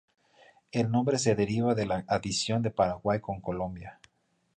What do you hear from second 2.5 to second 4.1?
de Paraguay con Colombia.